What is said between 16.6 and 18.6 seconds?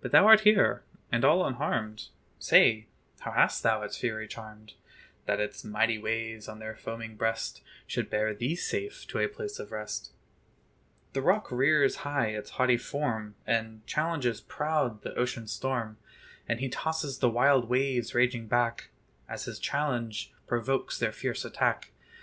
he tosses the wild waves raging